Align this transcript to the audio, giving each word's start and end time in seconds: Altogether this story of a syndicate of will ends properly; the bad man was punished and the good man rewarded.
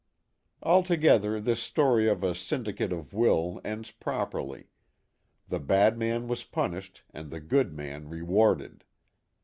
Altogether 0.63 1.39
this 1.39 1.61
story 1.61 2.09
of 2.09 2.23
a 2.23 2.33
syndicate 2.33 2.91
of 2.91 3.13
will 3.13 3.61
ends 3.63 3.91
properly; 3.91 4.65
the 5.47 5.59
bad 5.59 5.95
man 5.95 6.27
was 6.27 6.43
punished 6.43 7.03
and 7.13 7.29
the 7.29 7.39
good 7.39 7.71
man 7.71 8.09
rewarded. 8.09 8.83